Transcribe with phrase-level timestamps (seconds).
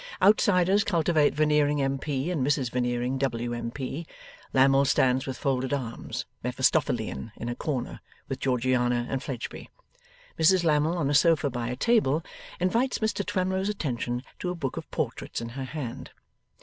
[0.19, 4.07] Outsiders cultivate Veneering, M P., and Mrs Veneering, W.M.P.
[4.51, 9.69] Lammle stands with folded arms, Mephistophelean in a corner, with Georgiana and Fledgeby.
[10.39, 12.23] Mrs Lammle, on a sofa by a table,
[12.59, 16.09] invites Mr Twemlow's attention to a book of portraits in her hand.